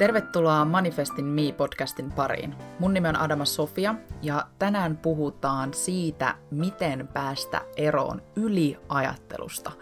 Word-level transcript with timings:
Tervetuloa 0.00 0.64
Manifestin 0.64 1.24
Me-podcastin 1.24 2.12
pariin. 2.12 2.54
Mun 2.78 2.94
nimi 2.94 3.08
on 3.08 3.16
Adama 3.16 3.44
Sofia 3.44 3.94
ja 4.22 4.46
tänään 4.58 4.96
puhutaan 4.96 5.74
siitä, 5.74 6.34
miten 6.50 7.08
päästä 7.08 7.60
eroon 7.76 8.22
yliajattelusta. 8.36 9.72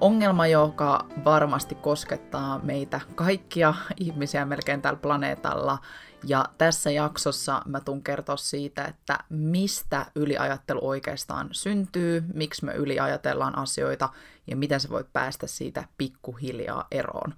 Ongelma, 0.00 0.46
joka 0.46 1.06
varmasti 1.24 1.74
koskettaa 1.74 2.58
meitä 2.58 3.00
kaikkia 3.14 3.74
ihmisiä 3.96 4.44
melkein 4.44 4.82
tällä 4.82 4.98
planeetalla. 5.02 5.78
Ja 6.26 6.44
tässä 6.58 6.90
jaksossa 6.90 7.62
mä 7.66 7.80
tuun 7.80 8.02
kertoa 8.02 8.36
siitä, 8.36 8.84
että 8.84 9.18
mistä 9.28 10.06
yliajattelu 10.14 10.80
oikeastaan 10.82 11.48
syntyy, 11.52 12.24
miksi 12.34 12.64
me 12.64 12.72
yliajatellaan 12.72 13.58
asioita 13.58 14.08
ja 14.46 14.56
miten 14.56 14.80
se 14.80 14.88
voi 14.88 15.04
päästä 15.12 15.46
siitä 15.46 15.84
pikkuhiljaa 15.98 16.86
eroon 16.90 17.34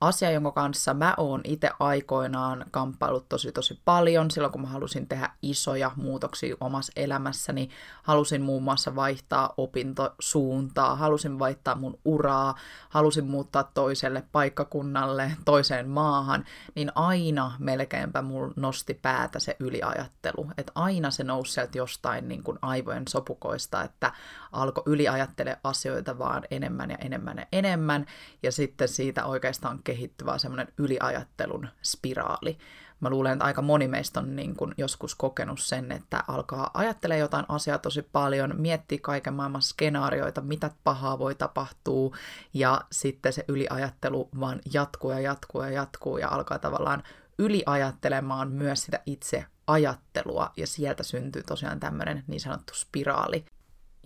asia, 0.00 0.30
jonka 0.30 0.52
kanssa 0.52 0.94
mä 0.94 1.14
oon 1.16 1.40
itse 1.44 1.70
aikoinaan 1.80 2.64
kamppailut 2.70 3.28
tosi 3.28 3.52
tosi 3.52 3.80
paljon. 3.84 4.30
Silloin 4.30 4.52
kun 4.52 4.60
mä 4.60 4.66
halusin 4.66 5.08
tehdä 5.08 5.30
isoja 5.42 5.90
muutoksia 5.96 6.56
omassa 6.60 6.92
elämässäni, 6.96 7.68
halusin 8.02 8.42
muun 8.42 8.62
muassa 8.62 8.94
vaihtaa 8.94 9.54
opintosuuntaa, 9.56 10.96
halusin 10.96 11.38
vaihtaa 11.38 11.74
mun 11.74 11.98
uraa, 12.04 12.54
halusin 12.88 13.26
muuttaa 13.26 13.62
toiselle 13.62 14.24
paikkakunnalle, 14.32 15.32
toiseen 15.44 15.88
maahan, 15.88 16.44
niin 16.74 16.92
aina 16.94 17.52
melkeinpä 17.58 18.22
mulla 18.22 18.52
nosti 18.56 18.94
päätä 18.94 19.38
se 19.38 19.56
yliajattelu. 19.60 20.46
Että 20.58 20.72
aina 20.74 21.10
se 21.10 21.24
nousi 21.24 21.52
sieltä 21.52 21.78
jostain 21.78 22.28
niin 22.28 22.42
kuin 22.42 22.58
aivojen 22.62 23.08
sopukoista, 23.08 23.82
että 23.82 24.12
alkoi 24.52 24.82
yliajattele 24.86 25.58
asioita 25.64 26.18
vaan 26.18 26.42
enemmän 26.50 26.90
ja 26.90 26.96
enemmän 26.96 27.38
ja 27.38 27.46
enemmän, 27.52 28.06
ja 28.42 28.52
sitten 28.52 28.88
siitä 28.88 29.24
oikein 29.24 29.47
oikeastaan 29.48 29.80
kehittyvä 29.84 30.38
semmoinen 30.38 30.68
yliajattelun 30.78 31.68
spiraali. 31.82 32.58
Mä 33.00 33.10
luulen, 33.10 33.32
että 33.32 33.44
aika 33.44 33.62
moni 33.62 33.88
meistä 33.88 34.20
on 34.20 34.36
niin 34.36 34.56
kuin 34.56 34.74
joskus 34.78 35.14
kokenut 35.14 35.60
sen, 35.60 35.92
että 35.92 36.24
alkaa 36.28 36.70
ajattelemaan 36.74 37.20
jotain 37.20 37.44
asiaa 37.48 37.78
tosi 37.78 38.02
paljon, 38.02 38.54
miettii 38.58 38.98
kaiken 38.98 39.34
maailman 39.34 39.62
skenaarioita, 39.62 40.40
mitä 40.40 40.70
pahaa 40.84 41.18
voi 41.18 41.34
tapahtua, 41.34 42.16
ja 42.54 42.80
sitten 42.92 43.32
se 43.32 43.44
yliajattelu 43.48 44.28
vaan 44.40 44.60
jatkuu 44.72 45.10
ja 45.10 45.20
jatkuu 45.20 45.62
ja 45.62 45.70
jatkuu, 45.70 46.18
ja 46.18 46.28
alkaa 46.28 46.58
tavallaan 46.58 47.02
yliajattelemaan 47.38 48.52
myös 48.52 48.82
sitä 48.82 49.00
itse 49.06 49.44
ajattelua, 49.66 50.52
ja 50.56 50.66
sieltä 50.66 51.02
syntyy 51.02 51.42
tosiaan 51.42 51.80
tämmöinen 51.80 52.24
niin 52.26 52.40
sanottu 52.40 52.74
spiraali. 52.74 53.44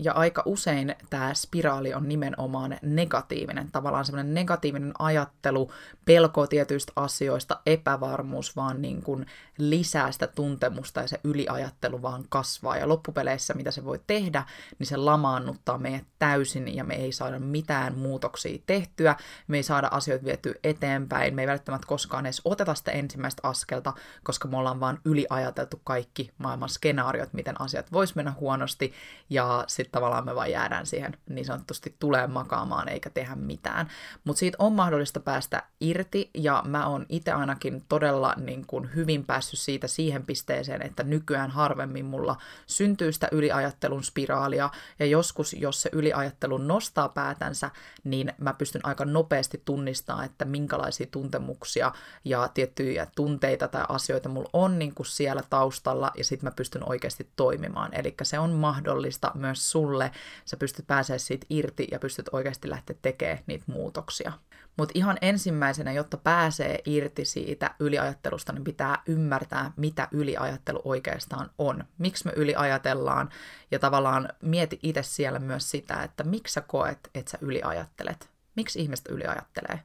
Ja 0.02 0.12
aika 0.12 0.42
usein 0.46 0.94
tämä 1.10 1.34
spiraali 1.34 1.94
on 1.94 2.08
nimenomaan 2.08 2.78
negatiivinen, 2.82 3.72
tavallaan 3.72 4.04
semmoinen 4.04 4.34
negatiivinen 4.34 4.92
ajattelu, 4.98 5.70
pelko 6.04 6.46
tietyistä 6.46 6.92
asioista, 6.96 7.60
epävarmuus 7.66 8.56
vaan 8.56 8.82
niin 8.82 9.02
kuin 9.02 9.26
lisää 9.58 10.12
sitä 10.12 10.26
tuntemusta 10.26 11.00
ja 11.00 11.08
se 11.08 11.20
yliajattelu 11.24 12.02
vaan 12.02 12.24
kasvaa. 12.28 12.76
Ja 12.76 12.88
loppupeleissä 12.88 13.54
mitä 13.54 13.70
se 13.70 13.84
voi 13.84 14.00
tehdä, 14.06 14.44
niin 14.78 14.86
se 14.86 14.96
lamaannuttaa 14.96 15.78
meidät 15.78 16.04
täysin 16.18 16.76
ja 16.76 16.84
me 16.84 16.94
ei 16.94 17.12
saada 17.12 17.38
mitään 17.38 17.98
muutoksia 17.98 18.58
tehtyä, 18.66 19.16
me 19.48 19.56
ei 19.56 19.62
saada 19.62 19.88
asioita 19.90 20.24
vietyä 20.24 20.54
eteenpäin, 20.64 21.34
me 21.34 21.42
ei 21.42 21.48
välttämättä 21.48 21.86
koskaan 21.86 22.26
edes 22.26 22.42
oteta 22.44 22.74
sitä 22.74 22.90
ensimmäistä 22.90 23.48
askelta, 23.48 23.92
koska 24.22 24.48
me 24.48 24.56
ollaan 24.56 24.80
vaan 24.80 24.98
yliajateltu 25.04 25.80
kaikki 25.84 26.30
maailman 26.38 26.68
skenaariot, 26.68 27.32
miten 27.32 27.60
asiat 27.60 27.92
vois 27.92 28.14
mennä 28.14 28.32
huonosti. 28.40 28.92
Ja 29.30 29.64
sitten 29.66 29.91
tavallaan 29.92 30.24
me 30.24 30.34
vaan 30.34 30.50
jäädään 30.50 30.86
siihen 30.86 31.16
niin 31.28 31.44
sanotusti 31.44 31.96
tulee 31.98 32.26
makaamaan 32.26 32.88
eikä 32.88 33.10
tehdä 33.10 33.34
mitään. 33.34 33.88
Mutta 34.24 34.40
siitä 34.40 34.56
on 34.58 34.72
mahdollista 34.72 35.20
päästä 35.20 35.62
irti 35.80 36.30
ja 36.34 36.62
mä 36.66 36.86
oon 36.86 37.06
itse 37.08 37.32
ainakin 37.32 37.84
todella 37.88 38.34
niin 38.36 38.66
kun 38.66 38.94
hyvin 38.94 39.24
päässyt 39.24 39.60
siitä 39.60 39.88
siihen 39.88 40.26
pisteeseen, 40.26 40.82
että 40.82 41.02
nykyään 41.02 41.50
harvemmin 41.50 42.04
mulla 42.04 42.36
syntyy 42.66 43.12
sitä 43.12 43.28
yliajattelun 43.32 44.04
spiraalia 44.04 44.70
ja 44.98 45.06
joskus, 45.06 45.52
jos 45.52 45.82
se 45.82 45.90
yliajattelu 45.92 46.58
nostaa 46.58 47.08
päätänsä, 47.08 47.70
niin 48.04 48.32
mä 48.38 48.54
pystyn 48.54 48.86
aika 48.86 49.04
nopeasti 49.04 49.62
tunnistamaan, 49.64 50.24
että 50.24 50.44
minkälaisia 50.44 51.06
tuntemuksia 51.10 51.92
ja 52.24 52.48
tiettyjä 52.48 53.06
tunteita 53.16 53.68
tai 53.68 53.84
asioita 53.88 54.28
mulla 54.28 54.50
on 54.52 54.78
niin 54.78 54.94
kuin 54.94 55.06
siellä 55.06 55.42
taustalla 55.50 56.10
ja 56.16 56.24
sitten 56.24 56.46
mä 56.46 56.50
pystyn 56.56 56.88
oikeasti 56.88 57.30
toimimaan. 57.36 57.94
Eli 57.94 58.14
se 58.22 58.38
on 58.38 58.50
mahdollista 58.50 59.32
myös 59.34 59.71
sulle, 59.72 60.10
sä 60.44 60.56
pystyt 60.56 60.86
pääsemään 60.86 61.20
siitä 61.20 61.46
irti 61.50 61.88
ja 61.90 61.98
pystyt 61.98 62.28
oikeasti 62.32 62.70
lähteä 62.70 62.96
tekemään 63.02 63.38
niitä 63.46 63.64
muutoksia. 63.66 64.32
Mutta 64.76 64.92
ihan 64.94 65.18
ensimmäisenä, 65.22 65.92
jotta 65.92 66.16
pääsee 66.16 66.78
irti 66.84 67.24
siitä 67.24 67.74
yliajattelusta, 67.78 68.52
niin 68.52 68.64
pitää 68.64 69.02
ymmärtää, 69.06 69.72
mitä 69.76 70.08
yliajattelu 70.10 70.82
oikeastaan 70.84 71.50
on. 71.58 71.84
Miksi 71.98 72.26
me 72.26 72.32
yliajatellaan 72.36 73.30
ja 73.70 73.78
tavallaan 73.78 74.28
mieti 74.42 74.78
itse 74.82 75.02
siellä 75.02 75.38
myös 75.38 75.70
sitä, 75.70 76.02
että 76.02 76.24
miksi 76.24 76.54
sä 76.54 76.60
koet, 76.60 77.10
että 77.14 77.30
sä 77.30 77.38
yliajattelet. 77.40 78.30
Miksi 78.56 78.80
ihmiset 78.80 79.08
yliajattelee? 79.08 79.80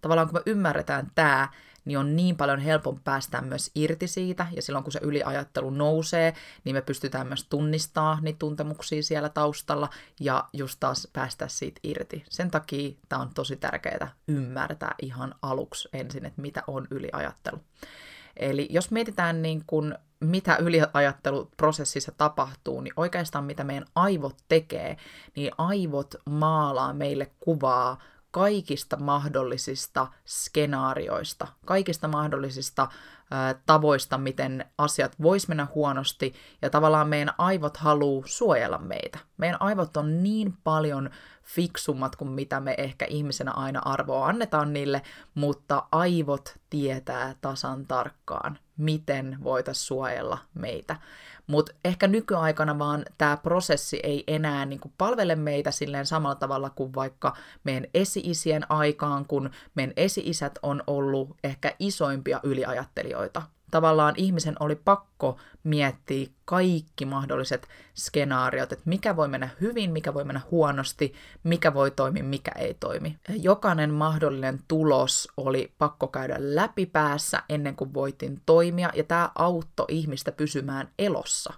Tavallaan 0.00 0.28
kun 0.28 0.34
me 0.36 0.42
ymmärretään 0.46 1.10
tämä, 1.14 1.48
niin 1.84 1.98
on 1.98 2.16
niin 2.16 2.36
paljon 2.36 2.58
helpompi 2.58 3.00
päästä 3.04 3.40
myös 3.40 3.70
irti 3.74 4.08
siitä, 4.08 4.46
ja 4.56 4.62
silloin 4.62 4.84
kun 4.84 4.92
se 4.92 5.00
yliajattelu 5.02 5.70
nousee, 5.70 6.34
niin 6.64 6.76
me 6.76 6.82
pystytään 6.82 7.26
myös 7.26 7.46
tunnistaa 7.48 8.18
niitä 8.20 8.38
tuntemuksia 8.38 9.02
siellä 9.02 9.28
taustalla, 9.28 9.88
ja 10.20 10.44
just 10.52 10.76
taas 10.80 11.08
päästä 11.12 11.48
siitä 11.48 11.80
irti. 11.82 12.24
Sen 12.28 12.50
takia 12.50 12.90
tämä 13.08 13.22
on 13.22 13.34
tosi 13.34 13.56
tärkeää 13.56 14.12
ymmärtää 14.28 14.94
ihan 15.02 15.34
aluksi 15.42 15.88
ensin, 15.92 16.26
että 16.26 16.42
mitä 16.42 16.62
on 16.66 16.86
yliajattelu. 16.90 17.60
Eli 18.36 18.68
jos 18.70 18.90
mietitään 18.90 19.42
niin 19.42 19.64
kuin, 19.66 19.94
mitä 20.20 20.56
yliajatteluprosessissa 20.56 22.12
tapahtuu, 22.12 22.80
niin 22.80 22.92
oikeastaan 22.96 23.44
mitä 23.44 23.64
meidän 23.64 23.84
aivot 23.94 24.36
tekee, 24.48 24.96
niin 25.36 25.52
aivot 25.58 26.14
maalaa 26.24 26.92
meille 26.92 27.30
kuvaa 27.40 27.98
kaikista 28.32 28.96
mahdollisista 28.96 30.06
skenaarioista, 30.26 31.48
kaikista 31.64 32.08
mahdollisista 32.08 32.88
tavoista, 33.66 34.18
miten 34.18 34.64
asiat 34.78 35.16
vois 35.22 35.48
mennä 35.48 35.66
huonosti, 35.74 36.34
ja 36.62 36.70
tavallaan 36.70 37.08
meidän 37.08 37.34
aivot 37.38 37.76
haluaa 37.76 38.26
suojella 38.26 38.78
meitä. 38.78 39.18
Meidän 39.36 39.62
aivot 39.62 39.96
on 39.96 40.22
niin 40.22 40.56
paljon 40.64 41.10
fiksummat 41.42 42.16
kuin 42.16 42.30
mitä 42.30 42.60
me 42.60 42.74
ehkä 42.78 43.04
ihmisenä 43.04 43.50
aina 43.50 43.80
arvoa 43.84 44.26
annetaan 44.26 44.72
niille, 44.72 45.02
mutta 45.34 45.86
aivot 45.92 46.58
tietää 46.70 47.34
tasan 47.40 47.86
tarkkaan, 47.86 48.58
miten 48.76 49.38
voitaisiin 49.44 49.86
suojella 49.86 50.38
meitä. 50.54 50.96
Mutta 51.52 51.72
ehkä 51.84 52.08
nykyaikana 52.08 52.78
vaan 52.78 53.04
tämä 53.18 53.36
prosessi 53.36 54.00
ei 54.02 54.24
enää 54.26 54.66
niinku 54.66 54.92
palvele 54.98 55.36
meitä 55.36 55.70
silleen 55.70 56.06
samalla 56.06 56.34
tavalla 56.34 56.70
kuin 56.70 56.94
vaikka 56.94 57.36
meidän 57.64 57.86
esi-isien 57.94 58.70
aikaan, 58.70 59.26
kun 59.26 59.50
meidän 59.74 59.92
esi-isät 59.96 60.58
on 60.62 60.82
ollut 60.86 61.36
ehkä 61.44 61.74
isoimpia 61.78 62.40
yliajattelijoita 62.42 63.42
tavallaan 63.72 64.14
ihmisen 64.16 64.56
oli 64.60 64.76
pakko 64.76 65.38
miettiä 65.64 66.26
kaikki 66.44 67.04
mahdolliset 67.06 67.68
skenaariot, 67.94 68.72
että 68.72 68.82
mikä 68.88 69.16
voi 69.16 69.28
mennä 69.28 69.48
hyvin, 69.60 69.92
mikä 69.92 70.14
voi 70.14 70.24
mennä 70.24 70.40
huonosti, 70.50 71.14
mikä 71.44 71.74
voi 71.74 71.90
toimia, 71.90 72.24
mikä 72.24 72.50
ei 72.58 72.74
toimi. 72.74 73.18
Jokainen 73.28 73.94
mahdollinen 73.94 74.60
tulos 74.68 75.28
oli 75.36 75.72
pakko 75.78 76.08
käydä 76.08 76.36
läpi 76.38 76.86
päässä 76.86 77.42
ennen 77.48 77.76
kuin 77.76 77.94
voitin 77.94 78.42
toimia, 78.46 78.90
ja 78.94 79.04
tämä 79.04 79.30
auttoi 79.34 79.86
ihmistä 79.88 80.32
pysymään 80.32 80.88
elossa 80.98 81.54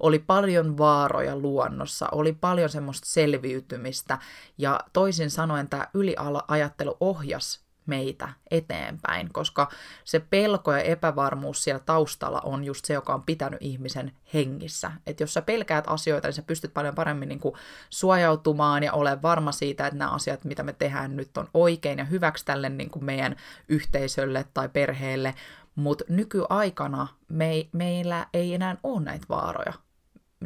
oli 0.00 0.18
paljon 0.18 0.78
vaaroja 0.78 1.36
luonnossa, 1.36 2.08
oli 2.12 2.32
paljon 2.32 2.68
semmoista 2.68 3.06
selviytymistä 3.06 4.18
ja 4.58 4.80
toisin 4.92 5.30
sanoen 5.30 5.68
tämä 5.68 5.86
yliajattelu 5.94 6.96
ohjas 7.00 7.65
meitä 7.86 8.28
eteenpäin, 8.50 9.32
koska 9.32 9.68
se 10.04 10.20
pelko 10.20 10.72
ja 10.72 10.78
epävarmuus 10.78 11.64
siellä 11.64 11.82
taustalla 11.86 12.40
on 12.44 12.64
just 12.64 12.84
se, 12.84 12.94
joka 12.94 13.14
on 13.14 13.22
pitänyt 13.22 13.62
ihmisen 13.62 14.12
hengissä. 14.34 14.92
Että 15.06 15.22
jos 15.22 15.34
sä 15.34 15.42
pelkäät 15.42 15.84
asioita, 15.88 16.28
niin 16.28 16.34
sä 16.34 16.42
pystyt 16.42 16.74
paljon 16.74 16.94
paremmin 16.94 17.28
niin 17.28 17.40
kuin 17.40 17.54
suojautumaan 17.90 18.82
ja 18.82 18.92
ole 18.92 19.22
varma 19.22 19.52
siitä, 19.52 19.86
että 19.86 19.98
nämä 19.98 20.10
asiat, 20.10 20.44
mitä 20.44 20.62
me 20.62 20.72
tehdään 20.72 21.16
nyt, 21.16 21.36
on 21.36 21.48
oikein 21.54 21.98
ja 21.98 22.04
hyväksi 22.04 22.44
tälle 22.44 22.68
niin 22.68 22.90
kuin 22.90 23.04
meidän 23.04 23.36
yhteisölle 23.68 24.44
tai 24.54 24.68
perheelle. 24.68 25.34
Mutta 25.74 26.04
nykyaikana 26.08 27.08
me, 27.28 27.68
meillä 27.72 28.26
ei 28.34 28.54
enää 28.54 28.76
ole 28.82 29.00
näitä 29.00 29.26
vaaroja 29.28 29.85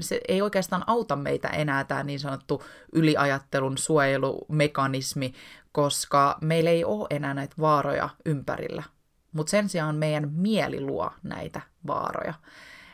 se 0.03 0.21
ei 0.29 0.43
oikeastaan 0.43 0.85
auta 0.87 1.17
meitä 1.17 1.49
enää 1.49 1.85
tämä 1.85 2.03
niin 2.03 2.21
sanottu 2.21 2.65
yliajattelun 2.93 3.79
suojelumekanismi, 3.79 5.35
koska 5.73 6.39
meillä 6.41 6.71
ei 6.71 6.85
ole 6.85 7.07
enää 7.11 7.35
näitä 7.35 7.55
vaaroja 7.61 8.09
ympärillä. 8.27 8.83
Mutta 9.33 9.51
sen 9.51 9.69
sijaan 9.69 9.97
meidän 9.97 10.33
mieli 10.33 10.81
luo 10.81 11.11
näitä 11.23 11.61
vaaroja. 11.87 12.35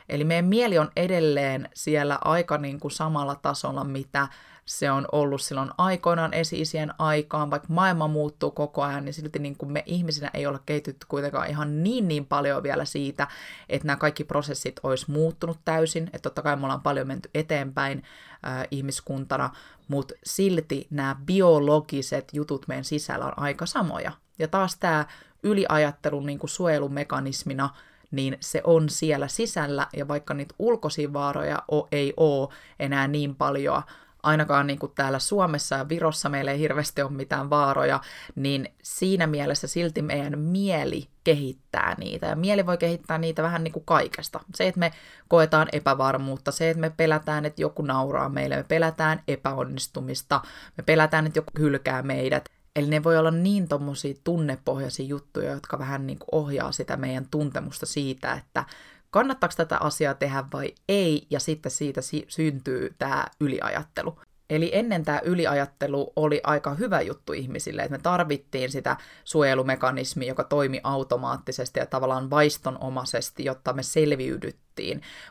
Eli 0.09 0.23
meidän 0.23 0.45
mieli 0.45 0.77
on 0.77 0.91
edelleen 0.95 1.69
siellä 1.73 2.19
aika 2.23 2.57
niin 2.57 2.79
kuin 2.79 2.91
samalla 2.91 3.35
tasolla, 3.35 3.83
mitä 3.83 4.27
se 4.67 4.91
on 4.91 5.05
ollut 5.11 5.41
silloin 5.41 5.69
aikoinaan 5.77 6.33
esi-isien 6.33 6.93
aikaan, 6.99 7.51
vaikka 7.51 7.73
maailma 7.73 8.07
muuttuu 8.07 8.51
koko 8.51 8.83
ajan, 8.83 9.05
niin 9.05 9.13
silti 9.13 9.39
niin 9.39 9.57
kuin 9.57 9.71
me 9.71 9.83
ihmisinä 9.85 10.31
ei 10.33 10.45
olla 10.45 10.59
kehitytty 10.65 11.05
kuitenkaan 11.09 11.49
ihan 11.49 11.83
niin 11.83 12.07
niin 12.07 12.25
paljon 12.25 12.63
vielä 12.63 12.85
siitä, 12.85 13.27
että 13.69 13.87
nämä 13.87 13.97
kaikki 13.97 14.23
prosessit 14.23 14.79
olisi 14.83 15.11
muuttunut 15.11 15.59
täysin, 15.65 16.03
että 16.03 16.19
totta 16.19 16.41
kai 16.41 16.55
me 16.55 16.63
ollaan 16.63 16.81
paljon 16.81 17.07
menty 17.07 17.29
eteenpäin 17.33 18.03
äh, 18.47 18.67
ihmiskuntana, 18.71 19.49
mutta 19.87 20.13
silti 20.23 20.87
nämä 20.89 21.15
biologiset 21.25 22.29
jutut 22.33 22.67
meidän 22.67 22.85
sisällä 22.85 23.25
on 23.25 23.39
aika 23.39 23.65
samoja. 23.65 24.11
Ja 24.39 24.47
taas 24.47 24.77
tämä 24.77 25.05
yliajattelun 25.43 26.25
niin 26.25 26.39
kuin 26.39 26.49
suojelumekanismina, 26.49 27.69
niin 28.11 28.37
se 28.39 28.61
on 28.63 28.89
siellä 28.89 29.27
sisällä, 29.27 29.87
ja 29.95 30.07
vaikka 30.07 30.33
niitä 30.33 30.55
ulkoisia 30.59 31.13
vaaroja 31.13 31.63
ei 31.91 32.13
ole 32.17 32.49
enää 32.79 33.07
niin 33.07 33.35
paljon, 33.35 33.83
ainakaan 34.23 34.67
niin 34.67 34.79
kuin 34.79 34.91
täällä 34.95 35.19
Suomessa 35.19 35.75
ja 35.75 35.89
Virossa 35.89 36.29
meillä 36.29 36.51
ei 36.51 36.59
hirveästi 36.59 37.01
ole 37.01 37.11
mitään 37.11 37.49
vaaroja, 37.49 37.99
niin 38.35 38.73
siinä 38.83 39.27
mielessä 39.27 39.67
silti 39.67 40.01
meidän 40.01 40.39
mieli 40.39 41.07
kehittää 41.23 41.95
niitä. 41.97 42.27
Ja 42.27 42.35
mieli 42.35 42.65
voi 42.65 42.77
kehittää 42.77 43.17
niitä 43.17 43.43
vähän 43.43 43.63
niin 43.63 43.71
kuin 43.71 43.85
kaikesta. 43.85 44.39
Se, 44.55 44.67
että 44.67 44.79
me 44.79 44.91
koetaan 45.27 45.67
epävarmuutta, 45.71 46.51
se, 46.51 46.69
että 46.69 46.81
me 46.81 46.89
pelätään, 46.89 47.45
että 47.45 47.61
joku 47.61 47.81
nauraa 47.81 48.29
meille, 48.29 48.55
me 48.55 48.63
pelätään 48.63 49.21
epäonnistumista, 49.27 50.41
me 50.77 50.83
pelätään, 50.83 51.27
että 51.27 51.39
joku 51.39 51.51
hylkää 51.59 52.01
meidät. 52.01 52.49
Eli 52.75 52.87
ne 52.87 53.03
voi 53.03 53.17
olla 53.17 53.31
niin 53.31 53.67
tommosia 53.67 54.13
tunnepohjaisia 54.23 55.05
juttuja, 55.05 55.51
jotka 55.51 55.79
vähän 55.79 56.07
niin 56.07 56.19
kuin 56.19 56.29
ohjaa 56.31 56.71
sitä 56.71 56.97
meidän 56.97 57.27
tuntemusta 57.31 57.85
siitä, 57.85 58.33
että 58.33 58.63
kannattaako 59.09 59.53
tätä 59.57 59.77
asiaa 59.77 60.13
tehdä 60.13 60.43
vai 60.53 60.75
ei, 60.89 61.27
ja 61.29 61.39
sitten 61.39 61.71
siitä 61.71 62.01
si- 62.01 62.25
syntyy 62.27 62.95
tämä 62.97 63.25
yliajattelu. 63.39 64.19
Eli 64.49 64.69
ennen 64.73 65.05
tämä 65.05 65.21
yliajattelu 65.23 66.13
oli 66.15 66.41
aika 66.43 66.73
hyvä 66.73 67.01
juttu 67.01 67.33
ihmisille, 67.33 67.81
että 67.81 67.97
me 67.97 68.03
tarvittiin 68.03 68.71
sitä 68.71 68.97
suojelumekanismia, 69.23 70.27
joka 70.27 70.43
toimi 70.43 70.81
automaattisesti 70.83 71.79
ja 71.79 71.85
tavallaan 71.85 72.29
vaistonomaisesti, 72.29 73.45
jotta 73.45 73.73
me 73.73 73.83
selviydyttiin. 73.83 74.66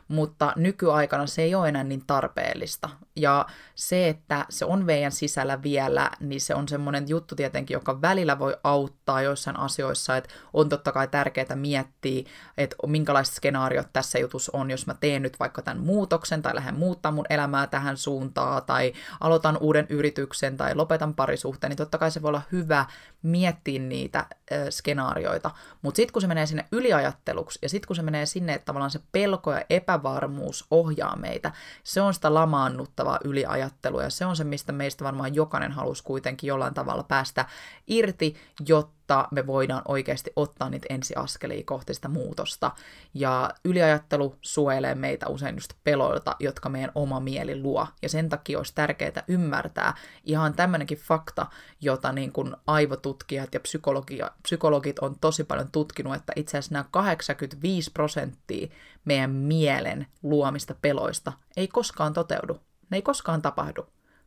Mutta 0.07 0.53
nykyaikana 0.55 1.27
se 1.27 1.41
ei 1.41 1.55
ole 1.55 1.69
enää 1.69 1.83
niin 1.83 2.03
tarpeellista. 2.07 2.89
Ja 3.15 3.45
se, 3.75 4.09
että 4.09 4.45
se 4.49 4.65
on 4.65 4.85
meidän 4.85 5.11
sisällä 5.11 5.63
vielä, 5.63 6.11
niin 6.19 6.41
se 6.41 6.55
on 6.55 6.67
semmoinen 6.67 7.09
juttu 7.09 7.35
tietenkin, 7.35 7.75
joka 7.75 8.01
välillä 8.01 8.39
voi 8.39 8.57
auttaa 8.63 9.21
joissain 9.21 9.59
asioissa, 9.59 10.17
että 10.17 10.33
on 10.53 10.69
totta 10.69 10.91
kai 10.91 11.07
tärkeää 11.07 11.55
miettiä, 11.55 12.29
että 12.57 12.75
minkälaiset 12.87 13.35
skenaariot 13.35 13.87
tässä 13.93 14.19
jutussa 14.19 14.51
on, 14.55 14.71
jos 14.71 14.87
mä 14.87 14.93
teen 14.99 15.21
nyt 15.21 15.39
vaikka 15.39 15.61
tämän 15.61 15.83
muutoksen 15.83 16.41
tai 16.41 16.55
lähden 16.55 16.75
muuttaa 16.75 17.11
mun 17.11 17.25
elämää 17.29 17.67
tähän 17.67 17.97
suuntaan 17.97 18.63
tai 18.65 18.93
aloitan 19.19 19.57
uuden 19.57 19.85
yrityksen 19.89 20.57
tai 20.57 20.75
lopetan 20.75 21.15
parisuhteen, 21.15 21.69
niin 21.69 21.77
totta 21.77 21.97
kai 21.97 22.11
se 22.11 22.21
voi 22.21 22.29
olla 22.29 22.41
hyvä 22.51 22.85
miettiä 23.23 23.79
niitä 23.79 24.25
skenaarioita. 24.69 25.51
Mutta 25.81 25.95
sitten 25.95 26.13
kun 26.13 26.21
se 26.21 26.27
menee 26.27 26.45
sinne 26.45 26.65
yliajatteluksi 26.71 27.59
ja 27.61 27.69
sitten 27.69 27.87
kun 27.87 27.95
se 27.95 28.01
menee 28.01 28.25
sinne, 28.25 28.53
että 28.53 28.65
tavallaan 28.65 28.91
se 28.91 28.99
pelko 29.11 29.36
ja 29.45 29.65
epävarmuus 29.69 30.65
ohjaa 30.71 31.15
meitä, 31.15 31.51
se 31.83 32.01
on 32.01 32.13
sitä 32.13 32.33
lamaannuttavaa 32.33 33.19
yliajattelua 33.23 34.03
ja 34.03 34.09
se 34.09 34.25
on 34.25 34.35
se, 34.35 34.43
mistä 34.43 34.71
meistä 34.71 35.03
varmaan 35.03 35.35
jokainen 35.35 35.71
halusi 35.71 36.03
kuitenkin 36.03 36.47
jollain 36.47 36.73
tavalla 36.73 37.03
päästä 37.03 37.45
irti, 37.87 38.35
jotta 38.67 38.96
jotta 39.09 39.27
me 39.31 39.47
voidaan 39.47 39.81
oikeasti 39.87 40.31
ottaa 40.35 40.69
niitä 40.69 40.85
ensiaskelia 40.89 41.63
kohti 41.65 41.93
sitä 41.93 42.07
muutosta. 42.07 42.71
Ja 43.13 43.49
yliajattelu 43.63 44.35
suojelee 44.41 44.95
meitä 44.95 45.27
usein 45.27 45.55
just 45.55 45.73
peloilta, 45.83 46.35
jotka 46.39 46.69
meidän 46.69 46.91
oma 46.95 47.19
mieli 47.19 47.61
luo. 47.61 47.87
Ja 48.01 48.09
sen 48.09 48.29
takia 48.29 48.57
olisi 48.57 48.75
tärkeää 48.75 49.23
ymmärtää 49.27 49.93
ihan 50.23 50.53
tämmöinenkin 50.53 50.97
fakta, 50.97 51.45
jota 51.81 52.11
niin 52.11 52.31
kuin 52.31 52.55
aivotutkijat 52.67 53.53
ja 53.53 53.59
psykologia, 53.59 54.31
psykologit 54.43 54.99
on 54.99 55.19
tosi 55.19 55.43
paljon 55.43 55.71
tutkinut, 55.71 56.15
että 56.15 56.33
itse 56.35 56.57
asiassa 56.57 56.73
nämä 56.73 56.85
85 56.91 57.91
prosenttia 57.91 58.67
meidän 59.05 59.31
mielen 59.31 60.07
luomista 60.23 60.75
peloista 60.81 61.33
ei 61.57 61.67
koskaan 61.67 62.13
toteudu. 62.13 62.59
Ne 62.89 62.97
ei 62.97 63.01
koskaan 63.01 63.41
tapahdu. 63.41 63.85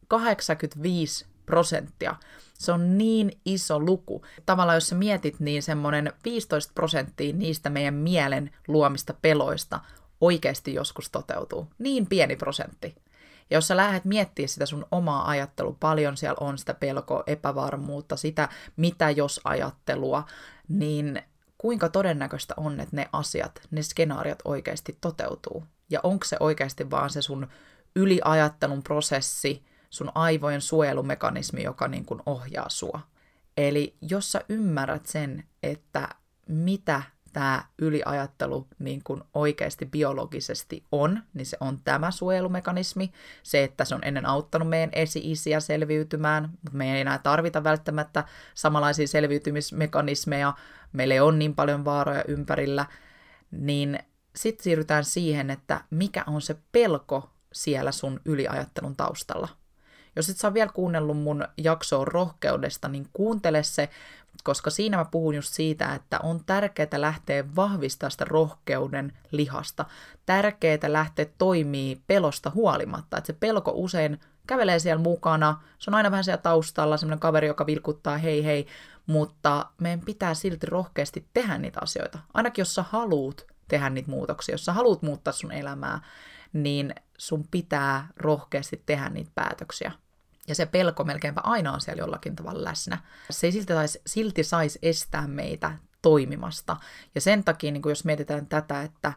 85 0.08 1.26
prosenttia. 1.50 2.16
Se 2.54 2.72
on 2.72 2.98
niin 2.98 3.32
iso 3.44 3.80
luku. 3.80 4.22
Tavallaan 4.46 4.76
jos 4.76 4.88
sä 4.88 4.94
mietit, 4.94 5.40
niin 5.40 5.62
semmoinen 5.62 6.12
15 6.24 6.72
prosenttia 6.74 7.32
niistä 7.32 7.70
meidän 7.70 7.94
mielen 7.94 8.50
luomista 8.68 9.14
peloista 9.22 9.80
oikeasti 10.20 10.74
joskus 10.74 11.10
toteutuu. 11.10 11.66
Niin 11.78 12.06
pieni 12.06 12.36
prosentti. 12.36 12.94
Ja 13.50 13.56
jos 13.56 13.68
sä 13.68 13.76
lähdet 13.76 14.04
miettimään 14.04 14.48
sitä 14.48 14.66
sun 14.66 14.86
omaa 14.90 15.28
ajattelua, 15.28 15.76
paljon 15.80 16.16
siellä 16.16 16.36
on 16.40 16.58
sitä 16.58 16.74
pelkoa, 16.74 17.24
epävarmuutta, 17.26 18.16
sitä 18.16 18.48
mitä 18.76 19.10
jos 19.10 19.40
ajattelua, 19.44 20.24
niin 20.68 21.22
kuinka 21.58 21.88
todennäköistä 21.88 22.54
on, 22.56 22.80
että 22.80 22.96
ne 22.96 23.08
asiat, 23.12 23.60
ne 23.70 23.82
skenaariot 23.82 24.38
oikeasti 24.44 24.98
toteutuu? 25.00 25.64
Ja 25.90 26.00
onko 26.02 26.24
se 26.24 26.36
oikeasti 26.40 26.90
vaan 26.90 27.10
se 27.10 27.22
sun 27.22 27.48
yliajattelun 27.96 28.82
prosessi, 28.82 29.62
sun 29.90 30.12
aivojen 30.14 30.60
suojelumekanismi, 30.60 31.62
joka 31.62 31.88
niin 31.88 32.04
kuin 32.04 32.22
ohjaa 32.26 32.68
sua. 32.68 33.00
Eli 33.56 33.96
jos 34.00 34.32
sä 34.32 34.40
ymmärrät 34.48 35.06
sen, 35.06 35.44
että 35.62 36.08
mitä 36.48 37.02
tämä 37.32 37.64
yliajattelu 37.78 38.66
niin 38.78 39.00
kuin 39.04 39.22
oikeasti 39.34 39.86
biologisesti 39.86 40.84
on, 40.92 41.22
niin 41.34 41.46
se 41.46 41.56
on 41.60 41.78
tämä 41.84 42.10
suojelumekanismi. 42.10 43.12
Se, 43.42 43.64
että 43.64 43.84
se 43.84 43.94
on 43.94 44.00
ennen 44.04 44.26
auttanut 44.26 44.68
meidän 44.68 44.90
esi-isiä 44.92 45.60
selviytymään, 45.60 46.42
mutta 46.50 46.78
me 46.78 46.94
ei 46.94 47.00
enää 47.00 47.18
tarvita 47.18 47.64
välttämättä 47.64 48.24
samanlaisia 48.54 49.08
selviytymismekanismeja, 49.08 50.54
meillä 50.92 51.14
ei 51.14 51.20
ole 51.20 51.36
niin 51.36 51.54
paljon 51.54 51.84
vaaroja 51.84 52.24
ympärillä, 52.28 52.86
niin 53.50 53.98
sitten 54.36 54.64
siirrytään 54.64 55.04
siihen, 55.04 55.50
että 55.50 55.84
mikä 55.90 56.24
on 56.26 56.42
se 56.42 56.56
pelko 56.72 57.30
siellä 57.52 57.92
sun 57.92 58.20
yliajattelun 58.24 58.96
taustalla. 58.96 59.48
Jos 60.20 60.28
et 60.28 60.36
sä 60.36 60.54
vielä 60.54 60.72
kuunnellut 60.72 61.18
mun 61.18 61.48
jaksoa 61.56 62.04
rohkeudesta, 62.04 62.88
niin 62.88 63.08
kuuntele 63.12 63.62
se, 63.62 63.88
koska 64.44 64.70
siinä 64.70 64.96
mä 64.96 65.04
puhun 65.04 65.34
just 65.34 65.54
siitä, 65.54 65.94
että 65.94 66.18
on 66.22 66.44
tärkeää 66.44 66.88
lähteä 67.00 67.56
vahvistamaan 67.56 68.10
sitä 68.10 68.24
rohkeuden 68.24 69.12
lihasta. 69.30 69.84
Tärkeää 70.26 70.78
lähteä 70.86 71.26
toimii 71.38 72.02
pelosta 72.06 72.50
huolimatta, 72.54 73.18
että 73.18 73.26
se 73.26 73.32
pelko 73.32 73.72
usein 73.74 74.20
kävelee 74.46 74.78
siellä 74.78 75.02
mukana, 75.02 75.62
se 75.78 75.90
on 75.90 75.94
aina 75.94 76.10
vähän 76.10 76.24
siellä 76.24 76.42
taustalla, 76.42 76.96
semmoinen 76.96 77.20
kaveri, 77.20 77.46
joka 77.46 77.66
vilkuttaa 77.66 78.18
hei 78.18 78.44
hei, 78.44 78.66
mutta 79.06 79.66
meidän 79.80 80.00
pitää 80.00 80.34
silti 80.34 80.66
rohkeasti 80.66 81.26
tehdä 81.32 81.58
niitä 81.58 81.80
asioita. 81.82 82.18
Ainakin 82.34 82.60
jos 82.62 82.74
sä 82.74 82.84
haluut 82.88 83.46
tehdä 83.68 83.90
niitä 83.90 84.10
muutoksia, 84.10 84.52
jos 84.52 84.64
sä 84.64 84.72
haluat 84.72 85.02
muuttaa 85.02 85.32
sun 85.32 85.52
elämää, 85.52 86.00
niin 86.52 86.94
sun 87.18 87.44
pitää 87.50 88.08
rohkeasti 88.16 88.82
tehdä 88.86 89.08
niitä 89.08 89.30
päätöksiä. 89.34 89.92
Ja 90.50 90.54
se 90.54 90.66
pelko 90.66 91.04
melkeinpä 91.04 91.40
aina 91.44 91.72
on 91.72 91.80
siellä 91.80 92.02
jollakin 92.02 92.36
tavalla 92.36 92.64
läsnä. 92.64 92.98
Se 93.30 93.46
ei 93.46 93.52
silti, 93.52 93.72
saisi, 93.72 94.00
silti 94.06 94.44
saisi 94.44 94.78
estää 94.82 95.28
meitä 95.28 95.72
toimimasta. 96.02 96.76
Ja 97.14 97.20
sen 97.20 97.44
takia, 97.44 97.72
niin 97.72 97.82
jos 97.86 98.04
mietitään 98.04 98.46
tätä, 98.46 98.82
että 98.82 99.12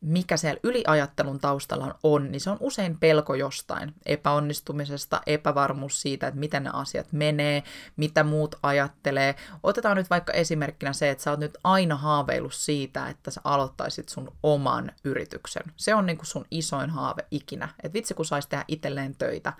mikä 0.00 0.36
siellä 0.36 0.60
yliajattelun 0.62 1.40
taustalla 1.40 1.98
on, 2.02 2.32
niin 2.32 2.40
se 2.40 2.50
on 2.50 2.56
usein 2.60 2.98
pelko 2.98 3.34
jostain 3.34 3.94
epäonnistumisesta, 4.06 5.20
epävarmuus 5.26 6.02
siitä, 6.02 6.26
että 6.28 6.40
miten 6.40 6.64
ne 6.64 6.70
asiat 6.72 7.12
menee, 7.12 7.62
mitä 7.96 8.24
muut 8.24 8.54
ajattelee. 8.62 9.34
Otetaan 9.62 9.96
nyt 9.96 10.10
vaikka 10.10 10.32
esimerkkinä 10.32 10.92
se, 10.92 11.10
että 11.10 11.24
sä 11.24 11.30
oot 11.30 11.40
nyt 11.40 11.58
aina 11.64 11.96
haaveillut 11.96 12.54
siitä, 12.54 13.08
että 13.08 13.30
sä 13.30 13.40
aloittaisit 13.44 14.08
sun 14.08 14.32
oman 14.42 14.92
yrityksen. 15.04 15.62
Se 15.76 15.94
on 15.94 16.06
niin 16.06 16.18
kuin 16.18 16.26
sun 16.26 16.46
isoin 16.50 16.90
haave 16.90 17.26
ikinä. 17.30 17.68
Että 17.82 17.92
vitsi, 17.92 18.14
kun 18.14 18.24
saisi 18.24 18.48
tehdä 18.48 18.64
itselleen 18.68 19.16
töitä 19.16 19.52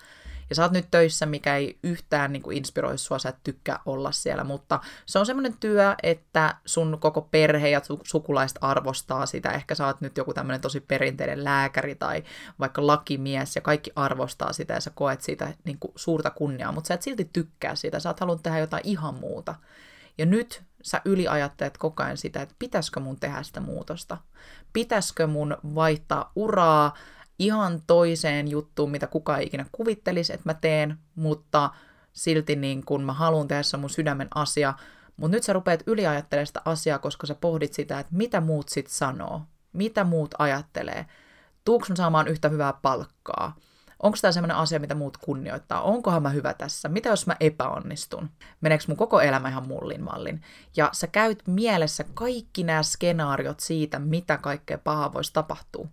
ja 0.49 0.55
sä 0.55 0.63
oot 0.63 0.73
nyt 0.73 0.91
töissä, 0.91 1.27
mikä 1.27 1.57
ei 1.57 1.79
yhtään 1.83 2.33
niin 2.33 2.43
kuin 2.43 2.57
inspiroi 2.57 2.99
sua, 2.99 3.19
sä 3.19 3.29
et 3.29 3.37
tykkää 3.45 3.81
olla 3.87 4.13
siellä, 4.13 4.45
mutta 4.45 4.81
se 5.07 5.19
on 5.19 5.27
semmoinen 5.27 5.57
työ, 5.61 5.95
että 6.03 6.57
sun 6.65 6.99
koko 7.01 7.23
perhe 7.23 7.69
ja 7.69 7.81
sukulaiset 8.05 8.59
arvostaa 8.61 9.27
sitä. 9.27 9.51
Ehkä 9.51 9.75
sä 9.75 9.87
oot 9.87 10.01
nyt 10.01 10.17
joku 10.17 10.35
tämmöinen 10.35 10.61
tosi 10.61 10.81
perinteinen 10.81 11.45
lääkäri 11.45 11.95
tai 11.95 12.25
vaikka 12.59 12.87
lakimies 12.87 13.57
ja 13.57 13.61
kaikki 13.61 13.91
arvostaa 13.97 14.53
sitä 14.53 14.75
ja 14.75 14.81
sä 14.81 14.91
koet 14.95 15.23
siitä 15.23 15.55
niin 15.65 15.79
kuin 15.79 15.93
suurta 15.97 16.31
kunniaa, 16.31 16.73
mutta 16.73 16.89
sä 16.89 16.95
et 16.95 17.03
silti 17.03 17.31
tykkää 17.33 17.75
sitä, 17.75 18.01
sä 18.01 18.09
oot 18.09 18.21
halunnut 18.21 18.43
tehdä 18.43 18.59
jotain 18.59 18.83
ihan 18.87 19.15
muuta. 19.15 19.55
Ja 20.19 20.27
nyt 20.27 20.63
sä 20.83 21.01
yliajattelet 21.05 21.79
koko 21.79 22.03
ajan 22.03 22.17
sitä, 22.17 22.43
että 22.43 22.55
pitäisikö 22.59 23.01
mun 23.01 23.21
tehdä 23.21 23.43
sitä 23.43 23.61
muutosta. 23.61 24.19
Pitäisikö 24.73 25.27
mun 25.27 25.57
vaihtaa 25.75 26.33
uraa, 26.37 26.95
ihan 27.39 27.83
toiseen 27.87 28.49
juttuun, 28.49 28.91
mitä 28.91 29.07
kukaan 29.07 29.43
ikinä 29.43 29.67
kuvittelisi, 29.73 30.33
että 30.33 30.49
mä 30.49 30.55
teen, 30.55 30.99
mutta 31.15 31.71
silti 32.13 32.57
niin 32.57 32.85
kun 32.85 33.03
mä 33.05 33.13
haluan 33.13 33.49
tehdä 33.49 33.63
se 33.63 33.77
mun 33.77 33.91
sydämen 33.91 34.29
asia, 34.35 34.75
mutta 35.17 35.37
nyt 35.37 35.43
sä 35.43 35.53
rupeat 35.53 35.83
yliajattelemaan 35.87 36.47
sitä 36.47 36.63
asiaa, 36.65 36.99
koska 36.99 37.27
sä 37.27 37.35
pohdit 37.35 37.75
sitä, 37.75 37.99
että 37.99 38.17
mitä 38.17 38.41
muut 38.41 38.69
sit 38.69 38.87
sanoo, 38.87 39.43
mitä 39.73 40.05
muut 40.05 40.35
ajattelee, 40.39 41.07
tuuks 41.65 41.89
saamaan 41.95 42.29
yhtä 42.29 42.49
hyvää 42.49 42.73
palkkaa, 42.73 43.55
Onko 44.03 44.19
tämä 44.21 44.33
sellainen 44.33 44.57
asia, 44.57 44.81
mitä 44.81 44.95
muut 44.95 45.17
kunnioittaa? 45.17 45.83
Onkohan 45.83 46.23
mä 46.23 46.31
hyvä 46.31 46.55
tässä? 46.55 46.89
Mitä 46.89 47.09
jos 47.09 47.27
mä 47.27 47.37
epäonnistun? 47.41 48.31
Meneekö 48.61 48.85
mun 48.89 48.97
koko 48.97 49.21
elämä 49.21 49.49
ihan 49.49 49.69
mullin 49.69 50.03
mallin? 50.03 50.43
Ja 50.77 50.91
sä 50.93 51.07
käyt 51.07 51.43
mielessä 51.47 52.05
kaikki 52.15 52.65
nämä 52.65 52.83
skenaariot 52.83 53.61
siitä, 53.61 53.99
mitä 53.99 54.37
kaikkea 54.37 54.79
pahaa 54.79 55.13
voisi 55.13 55.33
tapahtua. 55.33 55.89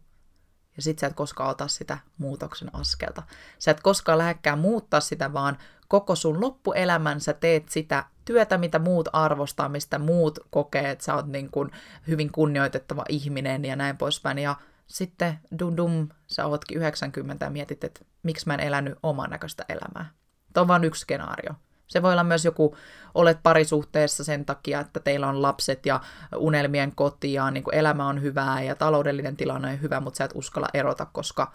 Ja 0.75 0.81
sit 0.81 0.99
sä 0.99 1.07
et 1.07 1.13
koskaan 1.13 1.49
ota 1.49 1.67
sitä 1.67 1.97
muutoksen 2.17 2.75
askelta. 2.75 3.23
Sä 3.59 3.71
et 3.71 3.81
koskaan 3.81 4.17
lähdekään 4.17 4.59
muuttaa 4.59 4.99
sitä, 4.99 5.33
vaan 5.33 5.57
koko 5.87 6.15
sun 6.15 6.41
loppuelämän 6.41 7.21
sä 7.21 7.33
teet 7.33 7.69
sitä 7.69 8.05
työtä, 8.25 8.57
mitä 8.57 8.79
muut 8.79 9.09
arvostaa, 9.13 9.69
mistä 9.69 9.99
muut 9.99 10.39
kokee, 10.49 10.89
että 10.89 11.05
sä 11.05 11.15
oot 11.15 11.27
niin 11.27 11.51
kuin 11.51 11.71
hyvin 12.07 12.31
kunnioitettava 12.31 13.05
ihminen 13.09 13.65
ja 13.65 13.75
näin 13.75 13.97
poispäin. 13.97 14.39
Ja 14.39 14.55
sitten 14.87 15.39
dum 15.59 15.77
dum, 15.77 16.09
sä 16.27 16.45
ootkin 16.45 16.77
90 16.77 17.45
ja 17.45 17.49
mietit, 17.49 17.83
että 17.83 18.05
miksi 18.23 18.47
mä 18.47 18.53
en 18.53 18.59
elänyt 18.59 18.99
oman 19.03 19.29
näköistä 19.29 19.65
elämää. 19.69 20.09
Tämä 20.53 20.61
on 20.61 20.67
vain 20.67 20.83
yksi 20.83 21.01
skenaario. 21.01 21.53
Se 21.87 22.01
voi 22.01 22.11
olla 22.11 22.23
myös 22.23 22.45
joku, 22.45 22.75
olet 23.13 23.39
parisuhteessa 23.43 24.23
sen 24.23 24.45
takia, 24.45 24.79
että 24.79 24.99
teillä 24.99 25.27
on 25.27 25.41
lapset 25.41 25.85
ja 25.85 25.99
unelmien 26.35 26.95
koti 26.95 27.33
ja 27.33 27.51
niin 27.51 27.63
elämä 27.71 28.07
on 28.07 28.21
hyvää 28.21 28.61
ja 28.61 28.75
taloudellinen 28.75 29.37
tilanne 29.37 29.71
on 29.71 29.81
hyvä, 29.81 29.99
mutta 29.99 30.17
sä 30.17 30.23
et 30.23 30.31
uskalla 30.35 30.67
erota, 30.73 31.05
koska 31.05 31.51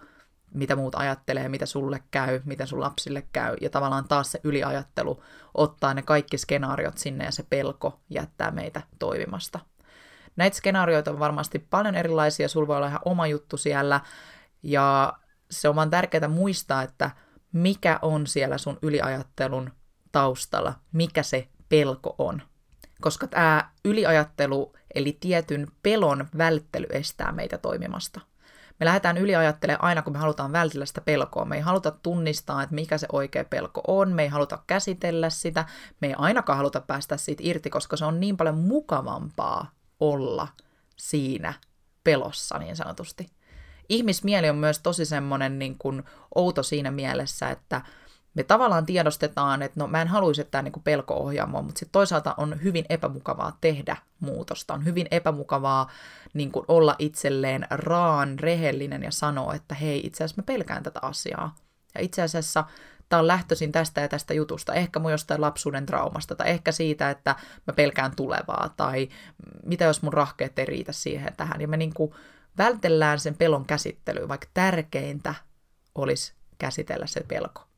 mitä 0.53 0.75
muut 0.75 0.95
ajattelee, 0.95 1.49
mitä 1.49 1.65
sulle 1.65 2.03
käy, 2.11 2.41
miten 2.45 2.67
sun 2.67 2.79
lapsille 2.79 3.27
käy. 3.33 3.55
Ja 3.61 3.69
tavallaan 3.69 4.07
taas 4.07 4.31
se 4.31 4.39
yliajattelu 4.43 5.23
ottaa 5.53 5.93
ne 5.93 6.01
kaikki 6.01 6.37
skenaariot 6.37 6.97
sinne 6.97 7.25
ja 7.25 7.31
se 7.31 7.43
pelko 7.49 7.99
jättää 8.09 8.51
meitä 8.51 8.81
toimimasta. 8.99 9.59
Näitä 10.35 10.57
skenaarioita 10.57 11.11
on 11.11 11.19
varmasti 11.19 11.59
paljon 11.59 11.95
erilaisia, 11.95 12.47
sulla 12.47 12.67
voi 12.67 12.77
olla 12.77 12.87
ihan 12.87 13.01
oma 13.05 13.27
juttu 13.27 13.57
siellä, 13.57 14.01
ja 14.63 15.13
se 15.51 15.69
on 15.69 15.75
vaan 15.75 15.89
tärkeää 15.89 16.27
muistaa, 16.27 16.81
että 16.81 17.11
mikä 17.51 17.99
on 18.01 18.27
siellä 18.27 18.57
sun 18.57 18.79
yliajattelun 18.81 19.71
taustalla, 20.11 20.73
mikä 20.91 21.23
se 21.23 21.47
pelko 21.69 22.15
on. 22.17 22.41
Koska 23.01 23.27
tämä 23.27 23.69
yliajattelu, 23.85 24.73
eli 24.95 25.17
tietyn 25.19 25.67
pelon 25.83 26.27
välttely 26.37 26.87
estää 26.89 27.31
meitä 27.31 27.57
toimimasta. 27.57 28.21
Me 28.79 28.85
lähdetään 28.85 29.17
yliajattelemaan 29.17 29.83
aina, 29.83 30.01
kun 30.01 30.13
me 30.13 30.19
halutaan 30.19 30.51
vältellä 30.51 30.85
sitä 30.85 31.01
pelkoa. 31.01 31.45
Me 31.45 31.55
ei 31.55 31.61
haluta 31.61 31.91
tunnistaa, 31.91 32.63
että 32.63 32.75
mikä 32.75 32.97
se 32.97 33.07
oikea 33.11 33.45
pelko 33.45 33.81
on. 33.87 34.11
Me 34.11 34.23
ei 34.23 34.29
haluta 34.29 34.59
käsitellä 34.67 35.29
sitä. 35.29 35.65
Me 35.99 36.07
ei 36.07 36.13
ainakaan 36.17 36.57
haluta 36.57 36.81
päästä 36.81 37.17
siitä 37.17 37.43
irti, 37.45 37.69
koska 37.69 37.97
se 37.97 38.05
on 38.05 38.19
niin 38.19 38.37
paljon 38.37 38.57
mukavampaa 38.57 39.71
olla 39.99 40.47
siinä 40.97 41.53
pelossa 42.03 42.57
niin 42.57 42.75
sanotusti. 42.75 43.29
Ihmismieli 43.89 44.49
on 44.49 44.55
myös 44.55 44.79
tosi 44.79 45.05
semmoinen 45.05 45.59
niin 45.59 45.77
kuin 45.77 46.03
outo 46.35 46.63
siinä 46.63 46.91
mielessä, 46.91 47.49
että 47.49 47.81
me 48.33 48.43
tavallaan 48.43 48.85
tiedostetaan, 48.85 49.61
että 49.61 49.79
no 49.79 49.87
mä 49.87 50.01
en 50.01 50.07
haluaisi, 50.07 50.41
että 50.41 50.51
tämä 50.51 50.61
niin 50.61 50.83
pelko 50.83 51.13
ohjaa 51.13 51.47
mua, 51.47 51.61
mutta 51.61 51.79
sitten 51.79 51.91
toisaalta 51.91 52.35
on 52.37 52.63
hyvin 52.63 52.85
epämukavaa 52.89 53.57
tehdä 53.61 53.97
muutosta. 54.19 54.73
On 54.73 54.85
hyvin 54.85 55.07
epämukavaa 55.11 55.89
niin 56.33 56.51
kuin 56.51 56.65
olla 56.67 56.95
itselleen 56.99 57.67
raan, 57.69 58.39
rehellinen 58.39 59.03
ja 59.03 59.11
sanoa, 59.11 59.53
että 59.55 59.75
hei, 59.75 60.01
itse 60.07 60.23
asiassa 60.23 60.41
mä 60.41 60.45
pelkään 60.45 60.83
tätä 60.83 60.99
asiaa. 61.01 61.55
Ja 61.95 62.01
itse 62.01 62.21
asiassa 62.21 62.63
tämä 63.09 63.19
on 63.19 63.27
lähtöisin 63.27 63.71
tästä 63.71 64.01
ja 64.01 64.07
tästä 64.07 64.33
jutusta, 64.33 64.73
ehkä 64.73 64.99
mun 64.99 65.11
jostain 65.11 65.41
lapsuuden 65.41 65.85
traumasta, 65.85 66.35
tai 66.35 66.49
ehkä 66.49 66.71
siitä, 66.71 67.09
että 67.09 67.35
mä 67.67 67.73
pelkään 67.73 68.15
tulevaa, 68.15 68.73
tai 68.77 69.09
mitä 69.65 69.85
jos 69.85 70.01
mun 70.01 70.13
rahkeet 70.13 70.59
ei 70.59 70.65
riitä 70.65 70.91
siihen 70.91 71.33
tähän. 71.37 71.61
Ja 71.61 71.67
me 71.67 71.77
niin 71.77 71.93
kuin 71.93 72.11
vältellään 72.57 73.19
sen 73.19 73.35
pelon 73.35 73.65
käsittelyä, 73.65 74.27
vaikka 74.27 74.47
tärkeintä 74.53 75.35
olisi 75.95 76.33
käsitellä 76.57 77.07
se 77.07 77.23
pelko. 77.27 77.70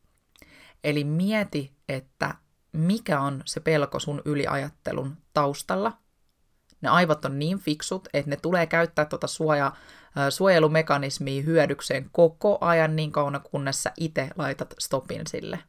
Eli 0.84 1.04
mieti, 1.04 1.74
että 1.90 2.36
mikä 2.72 3.20
on 3.20 3.42
se 3.46 3.60
pelko 3.60 4.00
sun 4.00 4.22
yliajattelun 4.25 5.18
taustalla. 5.34 5.98
Ne 6.82 6.90
aivot 6.90 7.25
on 7.25 7.40
niin 7.40 7.60
fiksut, 7.60 8.08
että 8.13 8.30
ne 8.30 8.38
tulee 8.38 8.68
käyttää 8.68 9.06
tuota 9.06 9.28
suoja, 9.28 9.72
suojelumekanismia 10.30 11.44
hyödykseen 11.44 12.10
koko 12.12 12.58
ajan 12.62 12.96
niin 12.96 13.12
kauan, 13.12 13.42
kunnes 13.52 13.84
sä 13.84 13.92
itse 13.98 14.30
laitat 14.36 14.74
stopin 14.80 15.22
sille. 15.28 15.60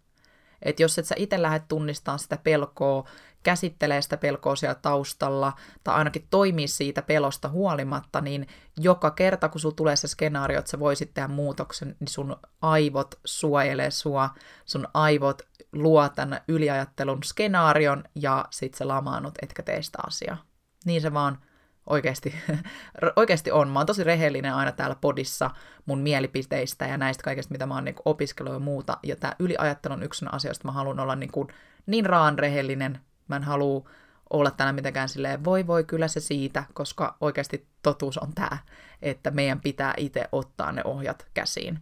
Et 0.64 0.80
jos 0.80 0.98
et 0.98 1.06
sä 1.06 1.14
itse 1.18 1.42
lähde 1.42 1.64
tunnistamaan 1.68 2.18
sitä 2.18 2.36
pelkoa, 2.36 3.08
käsittelee 3.42 4.02
sitä 4.02 4.16
pelkoa 4.16 4.56
siellä 4.56 4.74
taustalla, 4.74 5.52
tai 5.84 5.94
ainakin 5.94 6.26
toimii 6.30 6.68
siitä 6.68 7.02
pelosta 7.02 7.48
huolimatta, 7.48 8.20
niin 8.20 8.46
joka 8.80 9.10
kerta, 9.10 9.48
kun 9.48 9.60
sulla 9.60 9.74
tulee 9.74 9.96
se 9.96 10.08
skenaario, 10.08 10.58
että 10.58 10.70
sä 10.70 10.78
voisit 10.78 11.14
tehdä 11.14 11.28
muutoksen, 11.28 11.96
niin 12.00 12.08
sun 12.08 12.36
aivot 12.62 13.14
suojelee 13.24 13.90
sua, 13.90 14.30
sun 14.64 14.88
aivot 14.94 15.42
luo 15.72 16.08
tämän 16.08 16.40
yliajattelun 16.48 17.22
skenaarion, 17.22 18.04
ja 18.14 18.44
sit 18.50 18.74
sä 18.74 18.88
lamaannut, 18.88 19.34
etkä 19.42 19.62
tee 19.62 19.82
sitä 19.82 19.98
asiaa. 20.06 20.44
Niin 20.84 21.02
se 21.02 21.12
vaan 21.12 21.38
oikeasti, 21.86 22.34
oikeasti 23.16 23.50
on. 23.50 23.68
Mä 23.68 23.78
oon 23.78 23.86
tosi 23.86 24.04
rehellinen 24.04 24.54
aina 24.54 24.72
täällä 24.72 24.96
podissa 25.00 25.50
mun 25.86 26.00
mielipiteistä 26.00 26.86
ja 26.86 26.96
näistä 26.96 27.22
kaikesta, 27.22 27.52
mitä 27.52 27.66
mä 27.66 27.74
oon 27.74 27.84
niin 27.84 27.96
opiskellut 28.04 28.54
ja 28.54 28.58
muuta. 28.58 28.98
Ja 29.02 29.16
tämä 29.16 29.36
yliajattelu 29.38 29.94
on 29.94 30.02
yksi 30.02 30.26
asioista, 30.32 30.68
mä 30.68 30.72
haluan 30.72 31.00
olla 31.00 31.16
niin, 31.16 31.32
kuin, 31.32 31.48
niin 31.86 32.06
raan 32.06 32.38
rehellinen. 32.38 33.00
Mä 33.28 33.36
en 33.36 33.42
halua 33.42 33.90
olla 34.30 34.50
täällä 34.50 34.72
mitenkään 34.72 35.08
silleen, 35.08 35.44
voi 35.44 35.66
voi 35.66 35.84
kyllä 35.84 36.08
se 36.08 36.20
siitä, 36.20 36.64
koska 36.74 37.16
oikeasti 37.20 37.66
totuus 37.82 38.18
on 38.18 38.34
tämä, 38.34 38.58
että 39.02 39.30
meidän 39.30 39.60
pitää 39.60 39.94
itse 39.96 40.28
ottaa 40.32 40.72
ne 40.72 40.82
ohjat 40.84 41.26
käsiin. 41.34 41.78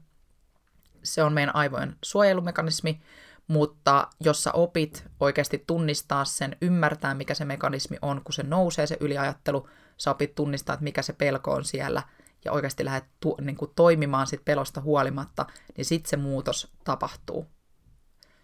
Se 1.02 1.22
on 1.22 1.32
meidän 1.32 1.56
aivojen 1.56 1.96
suojelumekanismi, 2.02 3.00
mutta 3.48 4.08
jos 4.20 4.42
sä 4.42 4.52
opit 4.52 5.04
oikeasti 5.20 5.64
tunnistaa 5.66 6.24
sen, 6.24 6.56
ymmärtää 6.62 7.14
mikä 7.14 7.34
se 7.34 7.44
mekanismi 7.44 7.96
on, 8.02 8.20
kun 8.24 8.32
se 8.32 8.42
nousee 8.42 8.86
se 8.86 8.96
yliajattelu, 9.00 9.68
sä 10.02 10.10
opit 10.10 10.34
tunnistaa, 10.34 10.74
että 10.74 10.84
mikä 10.84 11.02
se 11.02 11.12
pelko 11.12 11.52
on 11.52 11.64
siellä, 11.64 12.02
ja 12.44 12.52
oikeasti 12.52 12.84
lähdet 12.84 13.04
tu- 13.20 13.36
niin 13.40 13.56
kuin 13.56 13.70
toimimaan 13.76 14.26
sit 14.26 14.44
pelosta 14.44 14.80
huolimatta, 14.80 15.46
niin 15.76 15.84
sitten 15.84 16.10
se 16.10 16.16
muutos 16.16 16.72
tapahtuu. 16.84 17.46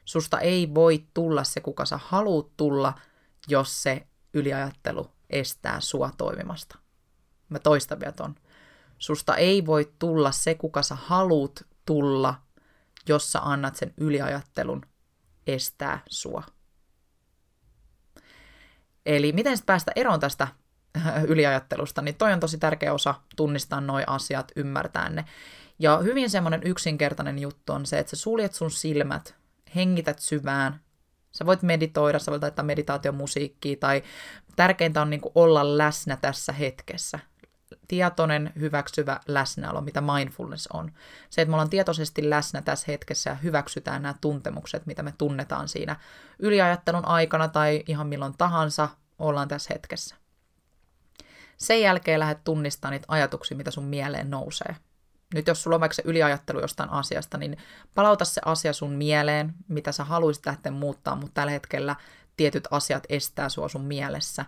Susta 0.04 0.40
ei 0.40 0.74
voi 0.74 1.06
tulla 1.14 1.44
se, 1.44 1.60
kuka 1.60 1.84
sä 1.84 2.00
haluut 2.04 2.56
tulla, 2.56 2.94
jos 3.48 3.82
se 3.82 4.06
yliajattelu 4.34 5.10
estää 5.30 5.80
sua 5.80 6.10
toimimasta. 6.18 6.78
Mä 7.48 7.58
toistan 7.58 8.00
vielä 8.00 8.12
ton. 8.12 8.34
Susta 8.98 9.36
ei 9.36 9.66
voi 9.66 9.92
tulla 9.98 10.32
se, 10.32 10.54
kuka 10.54 10.82
sä 10.82 10.94
haluut 10.94 11.66
tulla, 11.86 12.34
jos 13.08 13.32
sä 13.32 13.40
annat 13.42 13.76
sen 13.76 13.94
yliajattelun 13.96 14.82
estää 15.46 16.02
sua. 16.08 16.42
Eli 19.06 19.32
miten 19.32 19.56
sitten 19.56 19.66
päästä 19.66 19.92
eroon 19.96 20.20
tästä 20.20 20.48
yliajattelusta, 21.32 22.02
niin 22.02 22.14
toi 22.14 22.32
on 22.32 22.40
tosi 22.40 22.58
tärkeä 22.58 22.92
osa 22.92 23.14
tunnistaa 23.36 23.80
noi 23.80 24.04
asiat, 24.06 24.52
ymmärtää 24.56 25.08
ne. 25.08 25.24
Ja 25.78 25.98
hyvin 25.98 26.30
semmoinen 26.30 26.62
yksinkertainen 26.64 27.38
juttu 27.38 27.72
on 27.72 27.86
se, 27.86 27.98
että 27.98 28.10
sä 28.10 28.16
suljet 28.16 28.54
sun 28.54 28.70
silmät, 28.70 29.34
hengität 29.74 30.18
syvään, 30.18 30.80
sä 31.32 31.46
voit 31.46 31.62
meditoida, 31.62 32.18
sä 32.18 32.30
voit 32.30 32.42
laittaa 32.42 32.64
meditaatiomusiikkia, 32.64 33.76
tai 33.80 34.02
tärkeintä 34.56 35.02
on 35.02 35.10
niin 35.10 35.20
olla 35.34 35.78
läsnä 35.78 36.16
tässä 36.16 36.52
hetkessä. 36.52 37.18
Tietoinen, 37.88 38.52
hyväksyvä 38.60 39.20
läsnäolo, 39.28 39.80
mitä 39.80 40.00
mindfulness 40.00 40.66
on. 40.66 40.92
Se, 41.30 41.42
että 41.42 41.50
me 41.50 41.54
ollaan 41.54 41.70
tietoisesti 41.70 42.30
läsnä 42.30 42.62
tässä 42.62 42.84
hetkessä 42.88 43.30
ja 43.30 43.36
hyväksytään 43.36 44.02
nämä 44.02 44.14
tuntemukset, 44.20 44.86
mitä 44.86 45.02
me 45.02 45.14
tunnetaan 45.18 45.68
siinä 45.68 45.96
yliajattelun 46.38 47.04
aikana 47.04 47.48
tai 47.48 47.82
ihan 47.86 48.06
milloin 48.06 48.34
tahansa 48.38 48.88
ollaan 49.18 49.48
tässä 49.48 49.74
hetkessä. 49.74 50.16
Sen 51.58 51.80
jälkeen 51.80 52.20
lähdet 52.20 52.44
tunnistamaan 52.44 52.92
niitä 52.92 53.06
ajatuksia, 53.08 53.56
mitä 53.56 53.70
sun 53.70 53.84
mieleen 53.84 54.30
nousee. 54.30 54.76
Nyt 55.34 55.46
jos 55.46 55.62
sulla 55.62 55.74
on 55.74 55.80
vaikka 55.80 55.94
se 55.94 56.02
yliajattelu 56.04 56.60
jostain 56.60 56.90
asiasta, 56.90 57.38
niin 57.38 57.56
palauta 57.94 58.24
se 58.24 58.40
asia 58.44 58.72
sun 58.72 58.92
mieleen, 58.92 59.54
mitä 59.68 59.92
sä 59.92 60.04
haluaisit 60.04 60.46
lähteä 60.46 60.72
muuttaa, 60.72 61.16
mutta 61.16 61.34
tällä 61.34 61.52
hetkellä 61.52 61.96
tietyt 62.36 62.68
asiat 62.70 63.04
estää 63.08 63.48
sua 63.48 63.68
sun 63.68 63.84
mielessä, 63.84 64.44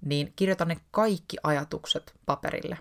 niin 0.00 0.32
kirjoita 0.36 0.64
ne 0.64 0.80
kaikki 0.90 1.36
ajatukset 1.42 2.14
paperille. 2.26 2.78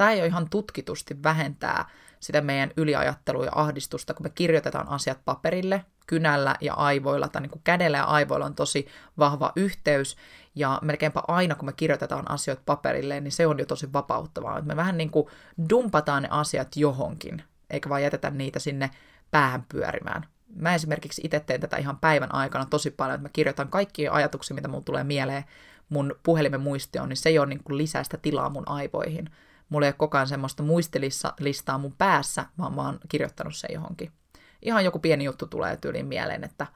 Tämä 0.00 0.10
ole 0.10 0.26
ihan 0.26 0.50
tutkitusti 0.50 1.22
vähentää 1.22 1.88
sitä 2.20 2.40
meidän 2.40 2.70
yliajattelua 2.76 3.44
ja 3.44 3.50
ahdistusta, 3.54 4.14
kun 4.14 4.26
me 4.26 4.30
kirjoitetaan 4.30 4.88
asiat 4.88 5.18
paperille, 5.24 5.84
kynällä 6.06 6.56
ja 6.60 6.74
aivoilla, 6.74 7.28
tai 7.28 7.42
niin 7.42 7.50
kuin 7.50 7.62
kädellä 7.64 7.98
ja 7.98 8.04
aivoilla 8.04 8.46
on 8.46 8.54
tosi 8.54 8.86
vahva 9.18 9.52
yhteys, 9.56 10.16
ja 10.54 10.78
melkeinpä 10.82 11.22
aina, 11.28 11.54
kun 11.54 11.66
me 11.66 11.72
kirjoitetaan 11.72 12.30
asioita 12.30 12.62
paperille, 12.66 13.20
niin 13.20 13.32
se 13.32 13.46
on 13.46 13.58
jo 13.58 13.66
tosi 13.66 13.92
vapauttavaa. 13.92 14.58
Että 14.58 14.68
me 14.68 14.76
vähän 14.76 14.98
niin 14.98 15.10
kuin 15.10 15.26
dumpataan 15.70 16.22
ne 16.22 16.28
asiat 16.30 16.76
johonkin, 16.76 17.42
eikä 17.70 17.88
vaan 17.88 18.02
jätetä 18.02 18.30
niitä 18.30 18.58
sinne 18.58 18.90
päähän 19.30 19.64
pyörimään. 19.68 20.26
Mä 20.56 20.74
esimerkiksi 20.74 21.22
itse 21.24 21.40
teen 21.40 21.60
tätä 21.60 21.76
ihan 21.76 21.98
päivän 21.98 22.34
aikana 22.34 22.66
tosi 22.70 22.90
paljon, 22.90 23.14
että 23.14 23.28
mä 23.28 23.30
kirjoitan 23.32 23.68
kaikki 23.68 24.08
ajatuksia, 24.08 24.54
mitä 24.54 24.68
mun 24.68 24.84
tulee 24.84 25.04
mieleen 25.04 25.44
mun 25.88 26.14
puhelimen 26.22 26.60
muistioon, 26.60 27.08
niin 27.08 27.16
se 27.16 27.28
ei 27.28 27.38
ole 27.38 27.46
niin 27.46 27.64
kuin 27.64 27.78
lisää 27.78 28.04
sitä 28.04 28.16
tilaa 28.16 28.50
mun 28.50 28.68
aivoihin. 28.68 29.30
Mulla 29.70 29.86
ei 29.86 29.90
ole 29.90 29.94
koko 29.98 30.16
ajan 30.16 30.28
semmoista 30.28 30.62
muistilistaa 30.62 31.78
mun 31.78 31.94
päässä, 31.98 32.44
vaan 32.58 32.74
mä 32.74 32.82
oon 32.82 32.98
kirjoittanut 33.08 33.56
sen 33.56 33.70
johonkin. 33.74 34.12
Ihan 34.62 34.84
joku 34.84 34.98
pieni 34.98 35.24
juttu 35.24 35.46
tulee 35.46 35.76
tyyliin 35.76 36.06
mieleen, 36.06 36.44
että 36.44 36.66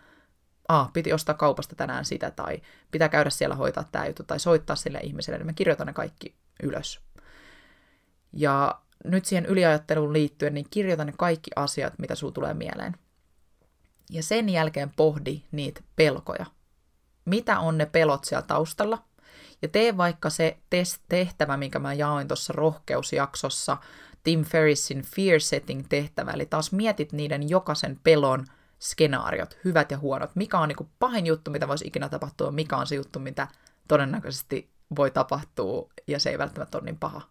ah, 0.68 0.92
piti 0.92 1.12
ostaa 1.12 1.34
kaupasta 1.34 1.76
tänään 1.76 2.04
sitä, 2.04 2.30
tai 2.30 2.62
pitää 2.90 3.08
käydä 3.08 3.30
siellä 3.30 3.54
hoitaa 3.54 3.84
tämä 3.92 4.06
juttu, 4.06 4.22
tai 4.22 4.40
soittaa 4.40 4.76
sille 4.76 5.00
ihmiselle, 5.02 5.38
niin 5.38 5.46
mä 5.46 5.52
kirjoitan 5.52 5.86
ne 5.86 5.92
kaikki 5.92 6.34
ylös. 6.62 7.00
Ja 8.32 8.80
nyt 9.04 9.24
siihen 9.24 9.46
yliajatteluun 9.46 10.12
liittyen, 10.12 10.54
niin 10.54 10.66
kirjoita 10.70 11.04
ne 11.04 11.12
kaikki 11.18 11.50
asiat, 11.56 11.98
mitä 11.98 12.14
sulla 12.14 12.32
tulee 12.32 12.54
mieleen. 12.54 12.96
Ja 14.10 14.22
sen 14.22 14.48
jälkeen 14.48 14.92
pohdi 14.96 15.42
niitä 15.52 15.80
pelkoja. 15.96 16.46
Mitä 17.24 17.60
on 17.60 17.78
ne 17.78 17.86
pelot 17.86 18.24
siellä 18.24 18.46
taustalla? 18.46 19.04
Ja 19.64 19.68
tee 19.68 19.96
vaikka 19.96 20.30
se 20.30 20.56
tehtävä, 21.08 21.56
minkä 21.56 21.78
mä 21.78 21.92
jaoin 21.92 22.28
tuossa 22.28 22.52
rohkeusjaksossa, 22.52 23.76
Tim 24.22 24.44
Ferrissin 24.44 25.02
Fear 25.02 25.40
Setting 25.40 25.86
tehtävä, 25.88 26.30
eli 26.30 26.46
taas 26.46 26.72
mietit 26.72 27.12
niiden 27.12 27.48
jokaisen 27.48 28.00
pelon 28.02 28.46
skenaariot, 28.80 29.58
hyvät 29.64 29.90
ja 29.90 29.98
huonot. 29.98 30.30
Mikä 30.34 30.58
on 30.58 30.68
niin 30.68 30.90
pahin 30.98 31.26
juttu, 31.26 31.50
mitä 31.50 31.68
voisi 31.68 31.86
ikinä 31.86 32.08
tapahtua, 32.08 32.50
mikä 32.50 32.76
on 32.76 32.86
se 32.86 32.94
juttu, 32.94 33.18
mitä 33.18 33.48
todennäköisesti 33.88 34.70
voi 34.96 35.10
tapahtua, 35.10 35.88
ja 36.06 36.20
se 36.20 36.30
ei 36.30 36.38
välttämättä 36.38 36.78
ole 36.78 36.84
niin 36.84 36.98
paha 36.98 37.22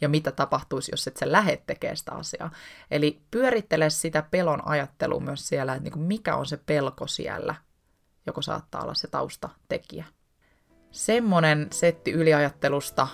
ja 0.00 0.08
mitä 0.08 0.32
tapahtuisi, 0.32 0.92
jos 0.92 1.06
et 1.06 1.16
sä 1.16 1.32
lähde 1.32 1.62
tekemään 1.66 1.96
sitä 1.96 2.12
asiaa. 2.12 2.50
Eli 2.90 3.22
pyörittele 3.30 3.90
sitä 3.90 4.22
pelon 4.30 4.68
ajattelua 4.68 5.20
myös 5.20 5.48
siellä, 5.48 5.74
että 5.74 5.90
niin 5.90 6.06
mikä 6.06 6.36
on 6.36 6.46
se 6.46 6.56
pelko 6.56 7.06
siellä, 7.06 7.54
joko 8.26 8.42
saattaa 8.42 8.82
olla 8.82 8.94
se 8.94 9.08
taustatekijä. 9.08 10.04
Semmonen 10.92 11.66
setti 11.70 12.12
yliajattelusta, 12.12 13.08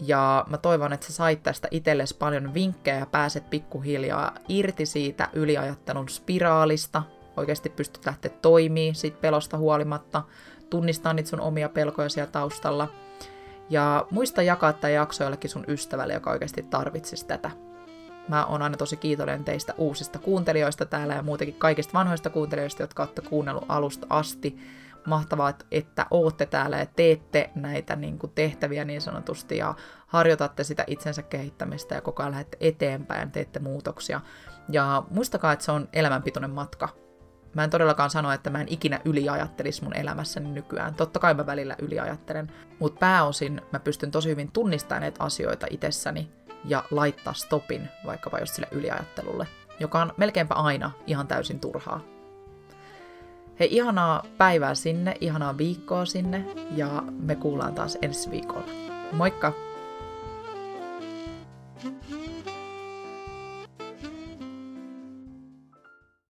ja 0.00 0.44
mä 0.50 0.58
toivon, 0.58 0.92
että 0.92 1.06
sä 1.06 1.12
sait 1.12 1.42
tästä 1.42 1.68
itsellesi 1.70 2.16
paljon 2.16 2.54
vinkkejä 2.54 2.98
ja 2.98 3.06
pääset 3.06 3.50
pikkuhiljaa 3.50 4.34
irti 4.48 4.86
siitä 4.86 5.28
yliajattelun 5.32 6.08
spiraalista, 6.08 7.02
oikeasti 7.36 7.68
pystyt 7.68 8.06
lähteä 8.06 8.30
toimii 8.42 8.94
siitä 8.94 9.18
pelosta 9.20 9.58
huolimatta, 9.58 10.22
tunnistaa 10.70 11.12
niitä 11.12 11.30
sun 11.30 11.40
omia 11.40 11.68
pelkoja 11.68 12.08
siellä 12.08 12.32
taustalla– 12.32 12.88
ja 13.72 14.06
muista 14.10 14.42
jakaa 14.42 14.72
tämä 14.72 14.90
jakso 14.90 15.24
jollekin 15.24 15.50
sun 15.50 15.64
ystävälle, 15.68 16.14
joka 16.14 16.30
oikeasti 16.30 16.62
tarvitsisi 16.62 17.26
tätä. 17.26 17.50
Mä 18.28 18.46
oon 18.46 18.62
aina 18.62 18.76
tosi 18.76 18.96
kiitollinen 18.96 19.44
teistä 19.44 19.74
uusista 19.78 20.18
kuuntelijoista 20.18 20.84
täällä 20.84 21.14
ja 21.14 21.22
muutenkin 21.22 21.58
kaikista 21.58 21.92
vanhoista 21.92 22.30
kuuntelijoista, 22.30 22.82
jotka 22.82 23.02
olette 23.02 23.22
kuunnellut 23.22 23.64
alusta 23.68 24.06
asti. 24.10 24.58
Mahtavaa, 25.06 25.52
että 25.70 26.06
ootte 26.10 26.46
täällä 26.46 26.78
ja 26.78 26.86
teette 26.86 27.50
näitä 27.54 27.96
niin 27.96 28.18
kuin 28.18 28.32
tehtäviä 28.34 28.84
niin 28.84 29.00
sanotusti 29.00 29.56
ja 29.56 29.74
harjoitatte 30.06 30.64
sitä 30.64 30.84
itsensä 30.86 31.22
kehittämistä 31.22 31.94
ja 31.94 32.00
koko 32.00 32.22
ajan 32.22 32.32
lähdette 32.32 32.56
eteenpäin 32.60 33.30
teette 33.30 33.58
muutoksia. 33.58 34.20
Ja 34.68 35.02
muistakaa, 35.10 35.52
että 35.52 35.64
se 35.64 35.72
on 35.72 35.88
elämänpituinen 35.92 36.50
matka. 36.50 36.88
Mä 37.54 37.64
en 37.64 37.70
todellakaan 37.70 38.10
sano, 38.10 38.32
että 38.32 38.50
mä 38.50 38.60
en 38.60 38.68
ikinä 38.70 39.00
yliajattelisi 39.04 39.84
mun 39.84 39.96
elämässäni 39.96 40.50
nykyään. 40.50 40.94
Totta 40.94 41.18
kai 41.18 41.34
mä 41.34 41.46
välillä 41.46 41.76
yliajattelen, 41.78 42.52
mutta 42.78 42.98
pääosin 42.98 43.60
mä 43.72 43.80
pystyn 43.80 44.10
tosi 44.10 44.28
hyvin 44.28 44.52
tunnistamaan 44.52 45.02
näitä 45.02 45.24
asioita 45.24 45.66
itsessäni 45.70 46.30
ja 46.64 46.84
laittaa 46.90 47.32
stopin 47.32 47.88
vaikkapa 48.06 48.38
just 48.38 48.54
sille 48.54 48.68
yliajattelulle, 48.70 49.46
joka 49.80 50.02
on 50.02 50.12
melkeinpä 50.16 50.54
aina 50.54 50.90
ihan 51.06 51.28
täysin 51.28 51.60
turhaa. 51.60 52.00
Hei, 53.60 53.68
ihanaa 53.70 54.22
päivää 54.38 54.74
sinne, 54.74 55.14
ihanaa 55.20 55.58
viikkoa 55.58 56.04
sinne 56.04 56.44
ja 56.76 57.02
me 57.18 57.34
kuullaan 57.34 57.74
taas 57.74 57.98
ensi 58.02 58.30
viikolla. 58.30 58.66
Moikka! 59.12 59.52
you 62.10 62.21